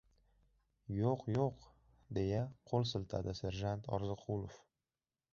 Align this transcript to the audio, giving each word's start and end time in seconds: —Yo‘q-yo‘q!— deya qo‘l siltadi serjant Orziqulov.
—Yo‘q-yo‘q!— 0.99 1.67
deya 2.17 2.39
qo‘l 2.71 2.87
siltadi 2.93 3.35
serjant 3.41 3.85
Orziqulov. 3.99 4.57